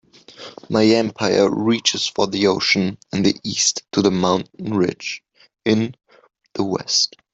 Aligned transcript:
My 0.67 0.83
empire 0.87 1.47
reaches 1.47 2.07
from 2.07 2.31
the 2.31 2.47
ocean 2.47 2.97
in 3.13 3.21
the 3.21 3.35
East 3.43 3.83
to 3.91 4.01
the 4.01 4.09
mountain 4.09 4.73
ridge 4.73 5.21
in 5.63 5.93
the 6.55 6.63
West. 6.63 7.17